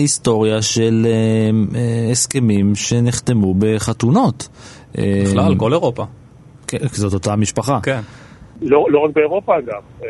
[0.00, 1.06] היסטוריה של
[2.10, 4.48] הסכמים שנחתמו בחתונות.
[4.94, 6.04] בכלל, כל אירופה.
[6.66, 7.78] כן, זאת אותה משפחה.
[7.82, 8.00] כן.
[8.62, 10.08] לא, לא רק באירופה אגב, אה,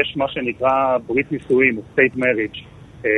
[0.00, 2.58] יש מה שנקרא ברית נישואים, state marriage,
[3.04, 3.10] אה,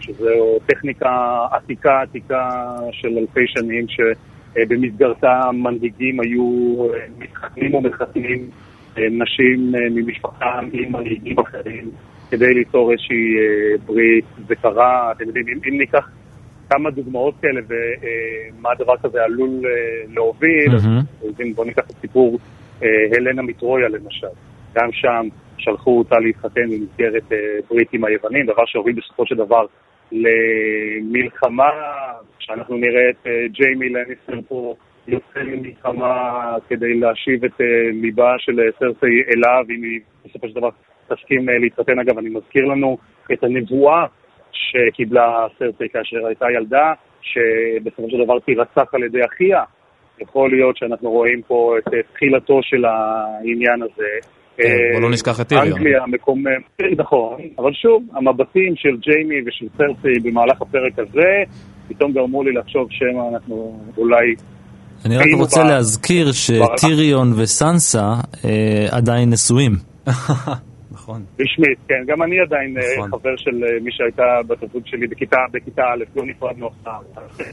[0.00, 2.48] שזו טכניקה עתיקה עתיקה
[2.92, 6.76] של אלפי שנים, שבמסגרתה מנהיגים היו
[7.18, 8.50] מתחתנים ומחתנים
[8.98, 11.90] נשים ממשפחה עם מנהיגים אחרים
[12.30, 13.36] כדי ליצור איזושהי
[13.86, 14.24] ברית.
[14.48, 16.08] זה קרה, אתם יודעים, אם, אם ניקח
[16.70, 19.50] כמה דוגמאות כאלה ומה הדבר כזה עלול
[20.14, 21.26] להוביל, mm-hmm.
[21.28, 22.61] אז בואו ניקח את הסיפור אה,
[23.16, 24.26] הלנה מטרויה למשל.
[24.74, 27.38] גם שם שלחו אותה להתחתן במסגרת אה,
[27.70, 29.66] ברית עם היוונים, דבר שהוביל בסופו של דבר
[30.12, 31.70] למלחמה,
[32.38, 34.74] שאנחנו נראה את אה, ג'יימי לניסטר פה
[35.08, 37.60] יוצא למלחמה כדי להשיב את
[37.92, 40.68] ליבה של סרסי אליו, אם היא בסופו של דבר
[41.08, 41.98] תסכים להתחתן.
[41.98, 42.98] אגב, אני מזכיר לנו
[43.32, 44.06] את הנבואה
[44.52, 49.62] שקיבלה סרסי כאשר הייתה ילדה, שבסופו של דבר תירצח על ידי אחיה.
[50.22, 54.32] יכול להיות שאנחנו רואים פה את תחילתו של העניין הזה.
[54.56, 55.72] כן, בוא לא נשכח את טיריון.
[55.72, 56.60] אנגליה מקומם,
[56.96, 61.52] נכון, אבל שוב, המבטים של ג'יימי ושל סרסי במהלך הפרק הזה,
[61.88, 64.34] פתאום גרמו לי לחשוב שמא אנחנו אולי...
[65.06, 69.72] אני רק רוצה להזכיר שטיריון וסנסה אה, עדיין נשואים.
[71.12, 71.24] נכון.
[71.40, 72.02] רשמית, כן.
[72.06, 73.10] גם אני עדיין אה, נכון.
[73.10, 77.02] חבר של אה, מי שהייתה בתרבות שלי בכיתה, בכיתה א', לא נפרדנו אף פעם.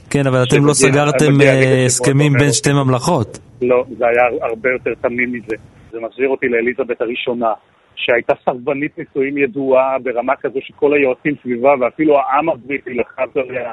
[0.10, 3.40] כן, אבל אתם לא סגרתם אה, הסכמים בין שתי ממלכות.
[3.62, 5.56] לא, זה היה הרבה יותר תמים מזה.
[5.92, 7.54] זה מחזיר אותי לאליזבת הראשונה,
[7.96, 13.72] שהייתה סרבנית נישואים ידועה ברמה כזו שכל היועצים סביבה, ואפילו העם הבריטי לחץ עליה,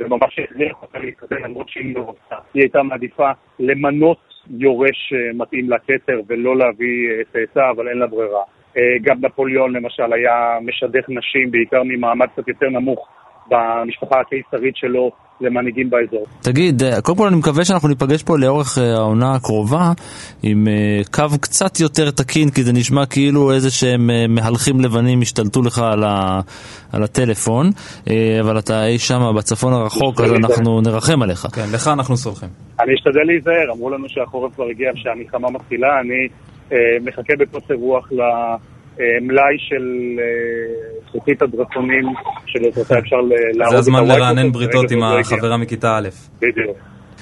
[0.00, 2.34] וממש הכריח אותה להתחתן למרות שהיא לא רוצה.
[2.54, 4.18] היא הייתה מעדיפה למנות
[4.50, 8.42] יורש מתאים לכתר ולא להביא צאצא, אבל אין לה ברירה.
[8.78, 13.08] אה, גם נפוליאון למשל היה משדך נשים, בעיקר ממעמד קצת יותר נמוך
[13.50, 15.10] במשפחה הקיסרית שלו
[15.40, 16.26] למנהיגים באזור.
[16.42, 19.92] תגיד, אה, קודם כל אני מקווה שאנחנו ניפגש פה לאורך אה, העונה הקרובה
[20.42, 20.68] עם
[21.14, 26.04] קו קצת יותר תקין, כי זה נשמע כאילו איזה שהם מהלכים לבנים השתלטו לך על,
[26.04, 26.40] ה,
[26.92, 27.70] על הטלפון,
[28.40, 31.46] אבל אתה אי שם בצפון הרחוק, אז אנחנו נרחם עליך.
[31.54, 32.48] כן, לך אנחנו סולחים.
[32.80, 36.28] אני אשתדל להיזהר, אמרו לנו שהחורף כבר הגיע ושהמלחמה מתחילה, אני
[37.04, 39.84] מחכה בקוצר רוח למלאי של
[40.18, 42.04] אה, זכוכית הדרקונים
[42.46, 43.16] שבעזרתה אפשר
[43.54, 43.72] להרוג.
[43.72, 46.08] זה הזמן לרענן בריתות עם החברה מכיתה א'.
[46.36, 46.76] בדיוק.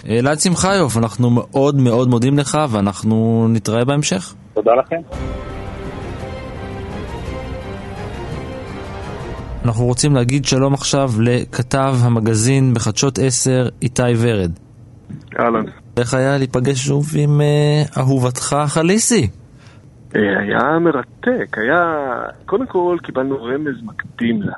[0.08, 4.34] אלעד שמחיוף, אנחנו מאוד מאוד מודים לך ואנחנו נתראה בהמשך.
[4.54, 5.00] תודה לכם.
[9.64, 13.50] אנחנו רוצים להגיד שלום עכשיו לכתב המגזין בחדשות 10,
[13.82, 14.50] איתי ורד.
[15.40, 15.85] אהלן.
[15.98, 19.28] איך היה להיפגש שוב עם אה, אהובתך חליסי?
[20.16, 22.04] אה, היה מרתק, היה...
[22.46, 24.52] קודם כל קיבלנו רמז מקדים לה.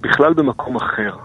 [0.00, 1.16] בכלל במקום אחר.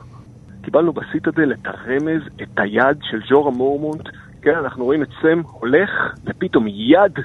[0.62, 4.10] קיבלנו בסיטאדל את הרמז, את היד של ג'ורה מורמונט.
[4.42, 5.90] כן, אנחנו רואים את סם הולך,
[6.26, 7.20] ופתאום יד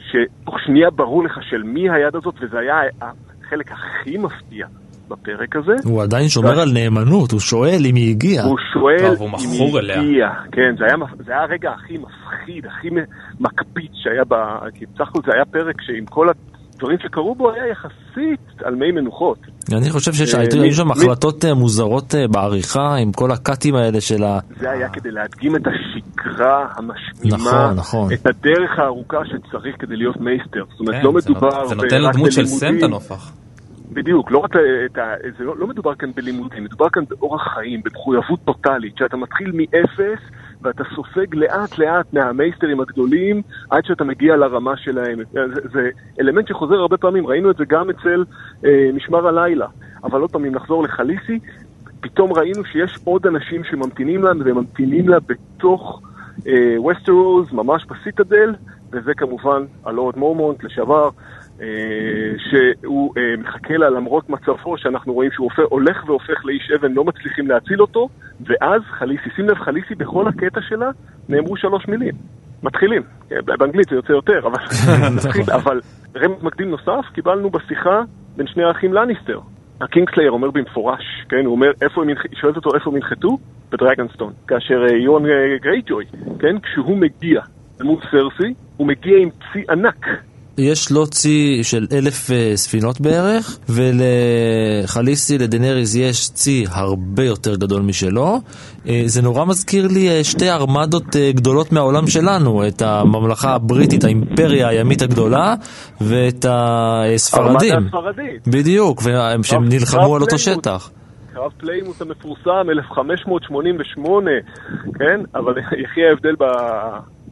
[0.00, 4.66] שתוך שנייה ברור לך של מי היד הזאת, וזה היה החלק הכי מפתיע
[5.08, 5.72] בפרק הזה.
[5.84, 8.44] הוא עדיין שומר על נאמנות, הוא שואל אם היא הגיעה.
[8.44, 10.34] הוא שואל אם היא הגיעה.
[10.52, 12.88] כן, זה היה, זה היה הרגע הכי מפחיד, הכי
[13.40, 14.34] מקפיץ שהיה ב...
[14.74, 16.26] כי בסך הכל זה היה פרק שעם כל
[16.78, 19.38] הדברים שקרו בו היה יחסית על מי מנוחות.
[19.72, 24.24] אני חושב שהיו אה, שם החלטות אה, מוזרות אה, בעריכה עם כל הקאטים האלה של
[24.24, 24.38] ה...
[24.60, 28.12] זה היה כדי להדגים את השגרה המשמימה, נכון, נכון.
[28.12, 30.64] את הדרך הארוכה שצריך כדי להיות מייסטר.
[30.70, 31.66] זאת אומרת, כן, לא מדובר...
[31.66, 33.32] זה נותן לדמות של סם את הנופח.
[33.92, 35.14] בדיוק, לא רק את ה...
[35.38, 40.20] זה לא, לא מדובר כאן בלימודים, מדובר כאן באורח חיים, במחויבות טוטאלית, שאתה מתחיל מאפס
[40.62, 45.18] ואתה סופג לאט לאט מהמייסטרים הגדולים עד שאתה מגיע לרמה שלהם.
[45.32, 48.24] זה, זה אלמנט שחוזר הרבה פעמים, ראינו את זה גם אצל
[48.64, 49.66] אה, משמר הלילה.
[50.04, 51.38] אבל עוד פעם, אם נחזור לחליסי,
[52.00, 56.02] פתאום ראינו שיש עוד אנשים שממתינים לה, והם ממתינים לה בתוך
[56.46, 56.76] אה,
[57.52, 58.54] ממש בסיטדל,
[58.92, 61.08] וזה כמובן הלורד מורמונט לשעבר.
[61.60, 61.66] אה,
[62.50, 67.48] שהוא אה, מחכה לה למרות מצבו, שאנחנו רואים שהוא הולך והופך לאיש אבן, לא מצליחים
[67.48, 68.08] להציל אותו,
[68.40, 70.90] ואז חליסי, שים לב, חליסי בכל הקטע שלה
[71.28, 72.14] נאמרו שלוש מילים.
[72.62, 74.62] מתחילים, כן, באנגלית זה יוצא יותר, אבל,
[75.58, 75.80] אבל
[76.16, 78.02] רמז מקדים נוסף קיבלנו בשיחה
[78.36, 79.40] בין שני האחים לניסטר.
[79.80, 83.38] ה Kingslayer אומר במפורש כן, הוא אומר, איפה הם, היא שואלת אותו איפה הם ינחתו?
[83.72, 84.32] בדרגונסטון.
[84.48, 86.04] כאשר אה, יורון אה, גרייג'וי,
[86.38, 87.40] כן, כשהוא מגיע
[87.82, 90.06] מול סרסי, הוא מגיע עם צי ענק.
[90.58, 97.82] יש לו צי של אלף אה, ספינות בערך, ולחליסי, לדנריז, יש צי הרבה יותר גדול
[97.82, 98.40] משלו.
[98.88, 104.68] אה, זה נורא מזכיר לי אה, שתי ארמדות גדולות מהעולם שלנו, את הממלכה הבריטית, האימפריה
[104.68, 105.54] הימית הגדולה,
[106.00, 107.72] ואת הספרדים.
[107.72, 108.48] ארמדה הספרדית.
[108.48, 110.38] בדיוק, והם- שהם נלחמו על אותו.
[110.38, 110.90] שטח.
[111.34, 114.30] קרב פליימוס המפורסם, 1588,
[114.98, 115.20] כן?
[115.34, 116.44] אבל יחי ההבדל ב...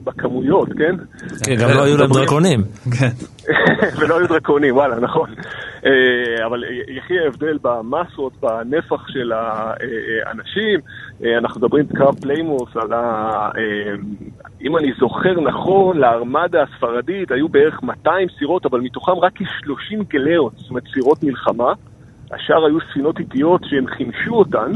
[0.07, 0.97] בכמויות, כן?
[1.45, 2.65] כן, גם לא היו להם דרקונים.
[2.99, 3.11] כן.
[3.99, 5.31] ולא היו דרקונים, וואלה, נכון.
[5.87, 9.33] אה, אבל יחי ההבדל במסות, בנפח של
[10.27, 10.81] האנשים.
[11.25, 13.31] אה, אנחנו מדברים קרב פליימוס על ה...
[13.59, 13.95] אה,
[14.63, 20.53] אם אני זוכר נכון, לארמדה הספרדית היו בערך 200 סירות, אבל מתוכם רק כ-30 גלרות,
[20.57, 21.73] זאת אומרת סירות מלחמה.
[22.31, 24.73] השאר היו ספינות איטיות שהם חימשו אותן,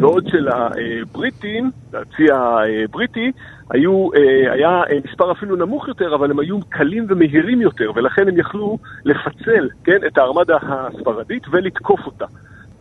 [0.00, 3.32] בעוד שלבריטים, לצי הבריטי,
[3.70, 8.28] היו, אה, היה אה, מספר אפילו נמוך יותר, אבל הם היו קלים ומהירים יותר, ולכן
[8.28, 12.24] הם יכלו לפצל, כן, את הארמדה הספרדית ולתקוף אותה.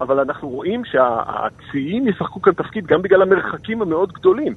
[0.02, 4.54] אבל אנחנו רואים שהציים ישחקו כאן תפקיד גם בגלל המרחקים המאוד גדולים.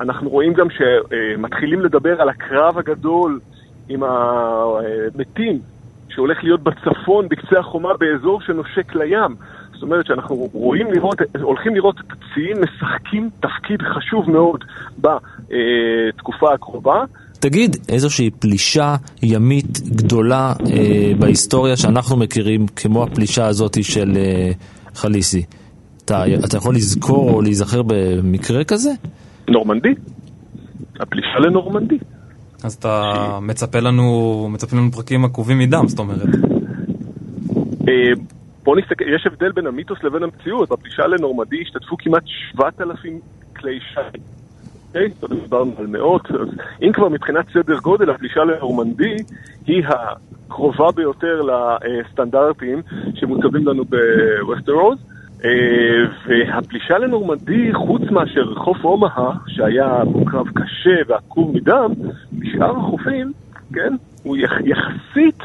[0.00, 3.40] אנחנו רואים גם שמתחילים לדבר על הקרב הגדול
[3.88, 5.58] עם המתים
[6.08, 9.36] שהולך להיות בצפון, בקצה החומה, באזור שנושק לים.
[9.74, 14.64] זאת אומרת שאנחנו רואים לראות, הולכים לראות את הציים משחקים תפקיד חשוב מאוד
[14.98, 17.04] בתקופה הקרובה.
[17.40, 24.50] תגיד, איזושהי פלישה ימית גדולה אה, בהיסטוריה שאנחנו מכירים, כמו הפלישה הזאת של אה,
[24.94, 25.42] חליסי.
[26.04, 28.90] אתה, אתה יכול לזכור או להיזכר במקרה כזה?
[29.48, 29.94] נורמנדי.
[31.00, 31.98] הפלישה לנורמנדי.
[32.62, 33.02] אז אתה
[33.42, 36.28] מצפה לנו, מצפים לנו פרקים עקובים מדם, זאת אומרת.
[37.88, 38.12] אה,
[38.64, 40.68] בוא נסתכל, יש הבדל בין המיתוס לבין המציאות.
[40.68, 43.20] בפלישה לנורמדי השתתפו כמעט 7,000
[43.56, 44.22] כלי שיט.
[44.94, 45.10] אוקיי?
[45.10, 46.30] זאת אומרת, דיברנו על מאות.
[46.30, 46.48] אז
[46.82, 49.16] אם כבר מבחינת סדר גודל, הפלישה לנורמנדי
[49.66, 52.82] היא הקרובה ביותר לסטנדרטים
[53.14, 54.98] שמוצבים לנו בווסטרוס.
[55.44, 55.50] אה,
[56.26, 61.92] והפלישה לנורמדי, חוץ מאשר חוף אומהה, שהיה בו קרב קשה ועקוב מדם,
[62.32, 63.32] בשאר החופים,
[63.72, 65.42] כן, הוא יח, יחסית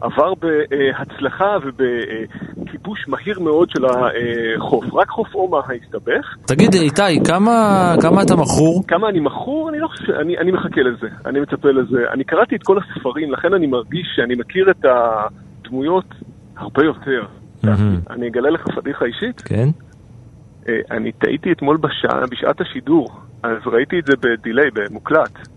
[0.00, 1.56] עבר בהצלחה
[2.84, 4.84] ובכיבוש מהיר מאוד של החוף.
[4.94, 6.36] רק חוף אומהה הסתבך.
[6.46, 8.82] תגיד, איתי, כמה, כמה אתה מכור?
[8.88, 9.68] כמה אני מכור?
[9.68, 12.04] אני לא חושב, אני, אני מחכה לזה, אני מצפה לזה.
[12.12, 16.14] אני קראתי את כל הספרים, לכן אני מרגיש שאני מכיר את הדמויות
[16.56, 17.26] הרבה יותר.
[18.10, 19.40] אני אגלה לך פדיחה אישית.
[19.40, 19.68] כן.
[20.68, 23.08] אה, אני טעיתי אתמול בשעה, בשעת השידור,
[23.42, 25.48] אז ראיתי את זה ב delay, במוקלט.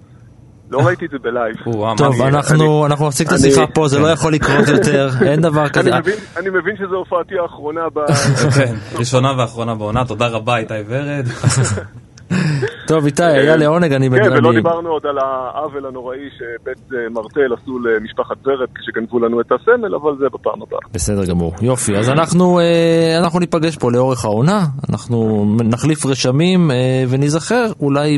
[0.71, 1.56] לא ראיתי את זה ב live.
[1.97, 2.21] טוב?
[2.21, 5.89] אנחנו, אנחנו נפסיק את השיחה פה, זה לא יכול לקרות יותר, אין דבר כזה.
[5.89, 7.99] אני מבין, אני מבין שזו הופעתי האחרונה ב...
[8.58, 11.25] כן, ראשונה ואחרונה בעונה, תודה רבה איתי ורד.
[12.88, 14.10] טוב, איתי, היה לעונג, אני...
[14.10, 19.19] כן, ולא אני- דיברנו עוד על העוול הנוראי שבית אה, מרטל עשו למשפחת ורד כשגנבו
[19.19, 20.80] לנו את הסמל, אבל זה בפעם הבאה.
[20.93, 21.97] בסדר גמור, יופי.
[21.97, 26.76] אז אנחנו, אה, אנחנו ניפגש פה לאורך העונה, אנחנו נחליף רשמים אה,
[27.10, 28.17] וניזכר אולי,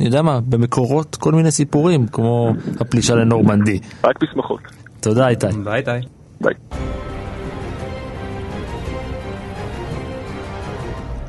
[0.00, 3.78] אני יודע מה, במקורות כל מיני סיפורים, כמו הפלישה לנורמנדי.
[4.04, 4.60] רק בשמחות.
[5.00, 5.46] תודה איתי.
[5.64, 6.15] ביי איתי.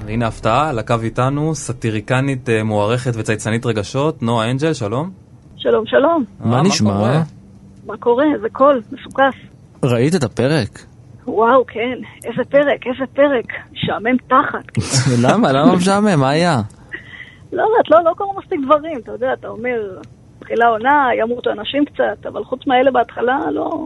[0.07, 5.11] והנה הפתעה, על הקו איתנו, סאטיריקנית אה, מוערכת וצייצנית רגשות, נועה אנג'ל, שלום.
[5.57, 6.23] שלום, שלום.
[6.39, 7.21] מה נשמע?
[7.85, 8.25] מה קורה?
[8.41, 9.35] זה קול, מסוכס.
[9.83, 10.85] ראית את הפרק?
[11.25, 13.45] וואו, כן, איזה פרק, איזה פרק.
[13.71, 14.77] משעמם תחת.
[15.23, 15.51] למה?
[15.51, 16.19] למה משעמם?
[16.19, 16.61] מה היה?
[17.53, 19.99] לא יודעת, לא, לא קרו מספיק דברים, אתה יודע, אתה אומר,
[20.39, 23.85] תחילה עונה, ימותו אנשים קצת, אבל חוץ מאלה בהתחלה, לא...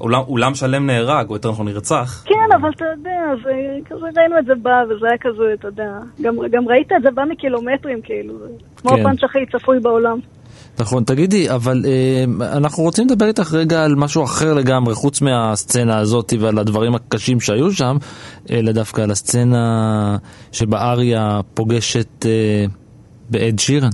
[0.00, 2.24] אולם- אולם שלם נהרג, או יותר נכון נרצח.
[2.26, 3.52] כן, אבל אתה יודע, זה
[3.90, 5.90] כזה, ראינו את זה בא, וזה היה כזה, אתה יודע,
[6.22, 9.00] גם, גם ראית את זה בא מקילומטרים, כאילו, זה כמו כן.
[9.00, 10.18] הפאנץ' הכי צפוי בעולם.
[10.80, 12.24] נכון, תגידי, אבל אה,
[12.56, 17.40] אנחנו רוצים לדבר איתך רגע על משהו אחר לגמרי, חוץ מהסצנה הזאת ועל הדברים הקשים
[17.40, 17.96] שהיו שם,
[18.50, 20.16] אלא דווקא על הסצנה
[20.52, 22.64] שבה אריה פוגשת אה,
[23.30, 23.88] באד שירן.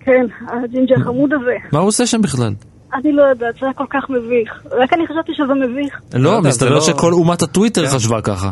[0.00, 1.54] כן, הג'ינג'י החמוד הזה.
[1.72, 2.52] מה הוא עושה שם בכלל?
[2.94, 4.62] אני לא יודעת, זה היה כל כך מביך.
[4.70, 6.00] רק אני חשבתי שזה מביך.
[6.14, 7.94] לא לא, מסתבר לא- שכל אומת הטוויטר כן.
[7.94, 8.50] חשבה ככה.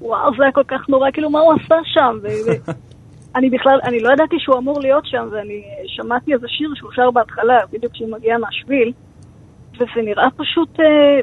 [0.00, 2.16] וואו, זה היה כל כך נורא, כאילו, מה הוא עשה שם?
[3.36, 7.10] אני בכלל, אני לא ידעתי שהוא אמור להיות שם, ואני שמעתי איזה שיר שהוא שר
[7.10, 8.92] בהתחלה, בדיוק כשהוא מגיע מהשביל,
[9.74, 11.20] וזה נראה פשוט, אה,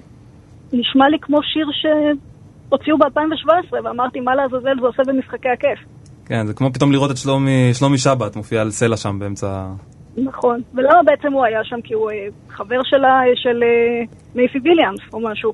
[0.73, 5.80] נשמע לי כמו שיר שהוציאו ב-2017, ואמרתי, מה לעזאזל זה עושה במשחקי הכיף.
[6.26, 9.65] כן, זה כמו פתאום לראות את שלומי, שלומי שבת מופיע על סלע שם באמצע...
[10.17, 10.62] נכון.
[10.73, 11.82] ולמה בעצם הוא היה שם?
[11.84, 15.54] כי הוא אה, חבר שלה, של אה, מייפי ויליאמס, או משהו.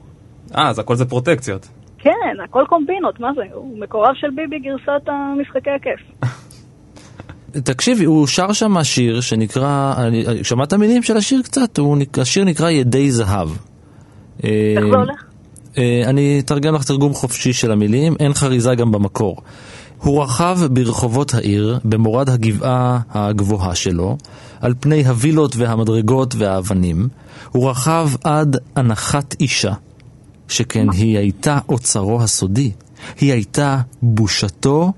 [0.56, 1.68] אה, אז הכל זה פרוטקציות.
[1.98, 3.42] כן, הכל קומבינות, מה זה?
[3.54, 6.00] הוא מקורב של ביבי גרסת המשחקי הכיף.
[7.72, 9.96] תקשיבי, הוא שר שם שיר שנקרא,
[10.44, 11.78] שמעת מילים של השיר קצת?
[11.78, 13.50] הוא, השיר נקרא ידי זהב.
[14.44, 15.30] איך זה הולך?
[15.78, 19.42] אה, אני אתרגם לך תרגום חופשי של המילים, אין חריזה גם במקור.
[20.02, 24.18] הוא רכב ברחובות העיר, במורד הגבעה הגבוהה שלו,
[24.62, 27.08] על פני הווילות והמדרגות והאבנים.
[27.52, 29.74] הוא רכב עד הנחת אישה,
[30.48, 32.72] שכן היא הייתה אוצרו הסודי.
[33.20, 34.92] היא הייתה בושתו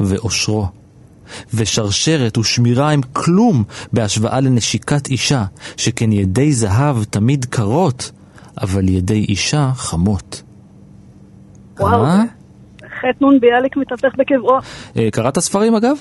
[0.00, 0.66] ואושרו.
[1.54, 5.44] ושרשרת ושמירה הם כלום בהשוואה לנשיקת אישה,
[5.76, 8.10] שכן ידי זהב תמיד קרות,
[8.60, 10.42] אבל ידי אישה חמות.
[11.80, 12.22] וואו, אה?
[13.00, 14.58] חטא נון ביאליק מתהפך בקברו.
[14.96, 15.96] אה, קראת ספרים אגב?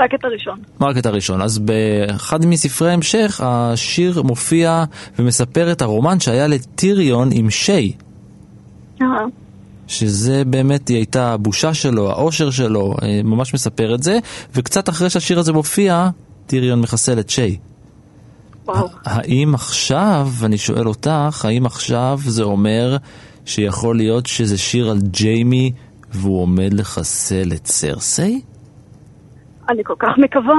[0.00, 0.58] רק את הראשון.
[0.80, 1.42] רק את הראשון.
[1.42, 4.84] אז באחד מספרי ההמשך, השיר מופיע
[5.18, 7.92] ומספר את הרומן שהיה לטיריון עם שי.
[9.02, 9.06] אה,
[9.86, 14.18] שזה באמת, היא הייתה הבושה שלו, האושר שלו, אה, ממש מספר את זה,
[14.54, 16.08] וקצת אחרי שהשיר הזה מופיע,
[16.46, 17.58] טיריון מחסל את שי.
[18.66, 18.88] וואו.
[19.04, 22.96] האם עכשיו, אני שואל אותך, האם עכשיו זה אומר
[23.44, 25.72] שיכול להיות שזה שיר על ג'יימי
[26.16, 28.40] והוא עומד לחסל את סרסי?
[29.68, 30.54] אני כל כך מקווה,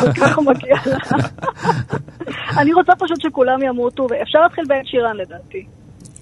[0.00, 1.18] כל כך מגיע לה.
[2.60, 5.66] אני רוצה פשוט שכולם ימותו, ואפשר להתחיל בעין שירן לדעתי.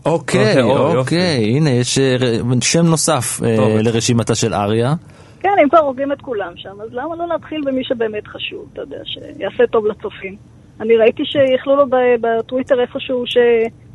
[0.06, 2.16] אוקיי, אוקיי, אוי, אוקיי, הנה יש אה,
[2.60, 3.82] שם נוסף אה.
[3.82, 4.94] לרשימתה של אריה.
[5.40, 8.80] כן, אם כבר הורגים את כולם שם, אז למה לא להתחיל במי שבאמת חשוב, אתה
[8.80, 10.36] יודע, שיעשה טוב לצופים.
[10.80, 11.84] אני ראיתי שיכלו לו
[12.20, 13.24] בטוויטר איפשהו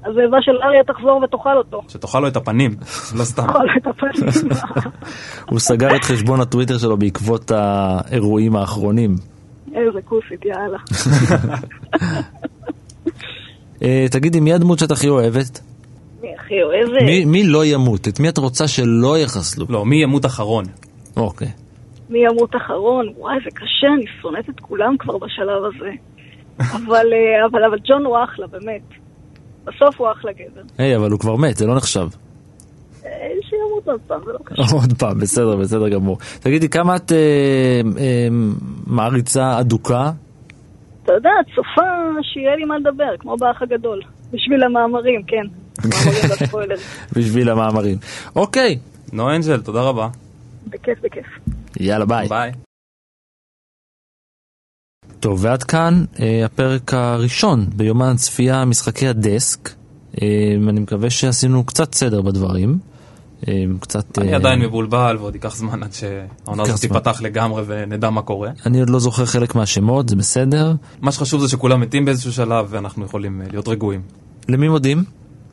[0.04, 1.82] שהזאבה של אריה תחזור ותאכל אותו.
[1.88, 2.72] שתאכל לו את הפנים,
[3.18, 3.48] לא סתם.
[3.48, 4.52] תאכל לו את הפנים.
[5.50, 9.16] הוא סגר את חשבון הטוויטר שלו בעקבות האירועים האחרונים.
[9.76, 10.78] איזה כוסית, יאללה.
[13.84, 15.60] אה, תגידי, מי הדמות שאת הכי אוהבת?
[16.22, 17.02] מי הכי אוהבת?
[17.06, 18.08] מי, מי לא ימות?
[18.08, 19.66] את מי את רוצה שלא יחסלו?
[19.70, 20.66] לא, מי ימות אחרון?
[21.18, 21.48] אוקיי.
[22.10, 23.14] מי ימות אחרון?
[23.18, 25.92] וואי, זה קשה, אני שונאת את כולם כבר בשלב הזה.
[26.60, 28.82] אבל, אה, אבל, אבל ג'ון הוא אחלה, באמת.
[29.64, 30.62] בסוף הוא אחלה גבר.
[30.78, 32.08] היי, אבל הוא כבר מת, זה לא נחשב.
[33.06, 33.12] אה,
[33.50, 34.76] שימות עוד פעם, זה לא קשה.
[34.76, 36.18] עוד פעם, בסדר, בסדר גמור.
[36.40, 38.28] תגידי, כמה את אה, אה,
[38.88, 40.12] מעריצה אדוקה?
[41.04, 41.82] אתה יודע, צופה
[42.22, 44.02] שיהיה לי מה לדבר, כמו באח הגדול.
[44.34, 45.46] בשביל המאמרים, כן.
[47.16, 47.98] בשביל המאמרים.
[48.36, 48.80] אוקיי,
[49.14, 50.08] נו אנג'ל, תודה רבה.
[50.68, 51.26] בכיף, בכיף.
[51.80, 52.28] יאללה ביי.
[52.28, 52.52] ביי.
[55.20, 59.70] טוב, ועד כאן אה, הפרק הראשון ביומן צפייה משחקי הדסק.
[60.22, 60.28] אה,
[60.70, 62.80] אני מקווה שעשינו קצת סדר בדברים.
[63.48, 64.18] אה, קצת...
[64.18, 66.82] אני אה, עדיין מבולבל ועוד ייקח זמן עד שהעונה הזאת.
[66.82, 68.50] תיפתח לגמרי ונדע מה קורה.
[68.66, 70.74] אני עוד לא זוכר חלק מהשמות, זה בסדר.
[71.02, 74.02] מה שחשוב זה שכולם מתים באיזשהו שלב ואנחנו יכולים אה, להיות רגועים.
[74.50, 75.04] למי מודים?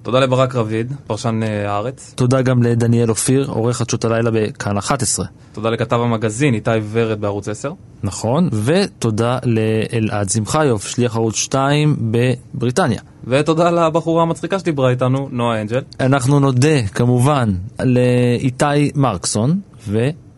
[0.06, 2.12] תודה לברק רביד, פרשן אה, הארץ.
[2.16, 5.26] תודה גם לדניאל אופיר, עורך חדשות הלילה בכאן 11.
[5.52, 7.72] תודה לכתב המגזין איתי ורד בערוץ 10.
[8.02, 13.00] נכון, ותודה לאלעד שמחיוף, שליח ערוץ 2 בבריטניה.
[13.24, 15.80] ותודה לבחורה המצחיקה שדיברה איתנו, נועה אנג'ל.
[16.00, 19.60] אנחנו נודה כמובן לאיתי מרקסון,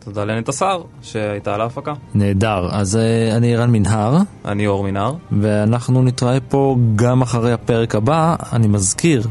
[0.05, 1.93] תודה לנטע סער שהייתה על ההפקה.
[2.15, 2.69] ונהדר.
[2.73, 5.15] אז אה, אני רן מנהר, אני אור מנהר.
[5.41, 9.23] ואנחנו נתראה פה גם אחרי הפרק הבא, אני מזכיר,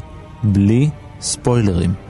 [0.43, 0.89] בלי
[1.21, 2.06] ספוילרים.